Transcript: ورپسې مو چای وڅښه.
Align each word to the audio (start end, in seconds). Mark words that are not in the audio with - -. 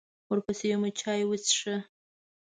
ورپسې 0.29 0.71
مو 0.79 0.89
چای 0.99 1.21
وڅښه. 1.29 1.75